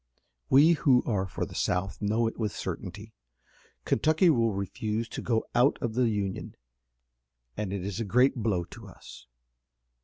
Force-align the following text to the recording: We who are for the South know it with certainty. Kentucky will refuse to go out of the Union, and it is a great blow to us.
We 0.49 0.71
who 0.71 1.03
are 1.05 1.27
for 1.27 1.45
the 1.45 1.53
South 1.53 2.01
know 2.01 2.25
it 2.25 2.35
with 2.35 2.51
certainty. 2.55 3.13
Kentucky 3.85 4.31
will 4.31 4.51
refuse 4.51 5.07
to 5.09 5.21
go 5.21 5.45
out 5.53 5.77
of 5.79 5.93
the 5.93 6.09
Union, 6.09 6.55
and 7.55 7.71
it 7.71 7.85
is 7.85 7.99
a 7.99 8.03
great 8.03 8.33
blow 8.35 8.63
to 8.63 8.87
us. 8.87 9.27